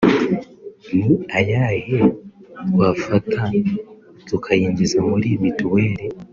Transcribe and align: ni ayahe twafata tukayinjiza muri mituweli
ni 0.95 1.05
ayahe 1.37 1.97
twafata 2.67 3.41
tukayinjiza 4.27 4.97
muri 5.09 5.29
mituweli 5.43 6.05